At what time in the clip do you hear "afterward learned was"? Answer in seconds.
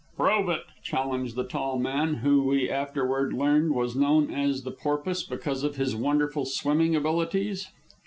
2.71-3.95